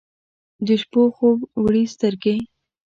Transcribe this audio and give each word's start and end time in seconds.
د 0.65 0.67
شپو 0.81 1.01
خوب 1.15 1.39
وړي 1.63 1.83
سترګې 1.93 2.37